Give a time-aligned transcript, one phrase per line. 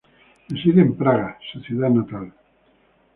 [0.49, 2.33] Reside en Praga, su ciudad natal.